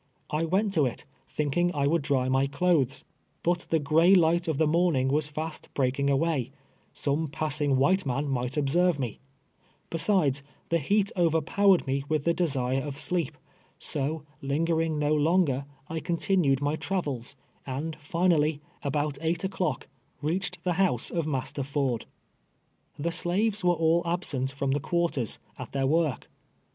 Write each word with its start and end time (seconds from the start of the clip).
1 0.31 0.49
went 0.49 0.73
to 0.73 0.83
it, 0.87 1.05
tliinking 1.37 1.69
I 1.75 1.85
wouhl 1.85 2.01
dry 2.01 2.27
my 2.27 2.47
chjthes; 2.47 3.03
hut 3.45 3.67
the 3.69 3.77
gray 3.77 4.15
light 4.15 4.47
of 4.47 4.57
the 4.57 4.65
morning 4.65 5.09
was 5.09 5.27
fast 5.27 5.69
breaking 5.75 6.09
away,— 6.09 6.49
some 6.91 7.27
j)ass 7.29 7.61
ing 7.61 7.77
white 7.77 8.03
man 8.03 8.27
might 8.27 8.57
observe 8.57 8.97
me; 8.97 9.19
besides, 9.91 10.41
the 10.69 10.79
heat 10.79 11.11
overpowered 11.15 11.85
me 11.85 12.03
with 12.09 12.23
the 12.23 12.33
desire 12.33 12.81
of 12.81 12.99
sleep: 12.99 13.37
so, 13.77 14.23
linger 14.41 14.81
ing 14.81 14.97
no 14.97 15.13
longer, 15.13 15.65
I 15.87 15.99
continued 15.99 16.63
my 16.63 16.77
travels, 16.77 17.35
and 17.67 17.95
finally, 17.97 18.59
about 18.81 19.19
eight 19.21 19.43
o'clock, 19.43 19.87
reached 20.23 20.63
the 20.63 20.73
house 20.81 21.11
of 21.11 21.27
Master 21.27 21.61
Ford. 21.61 22.07
The 22.97 23.11
slaves 23.11 23.63
were 23.63 23.75
all 23.75 24.01
absent 24.07 24.51
from 24.51 24.71
the 24.71 24.79
quarters, 24.79 25.37
at 25.59 25.73
their 25.73 25.85
M'ork. 25.85 26.23